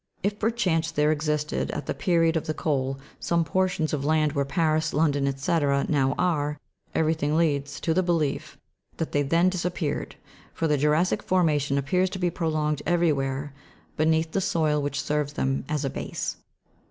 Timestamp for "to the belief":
7.81-8.57